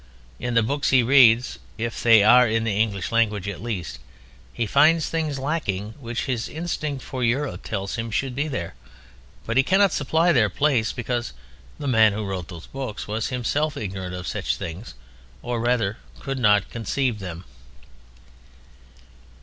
[0.39, 5.37] In the books he reads—if they are in the English language at least—he finds things
[5.37, 8.73] lacking which his instinct for Europe tells him should be there;
[9.45, 11.33] but he cannot supply their place because
[11.77, 14.95] the man who wrote those books was himself ignorant of such things,
[15.43, 17.43] or rather could not conceive them.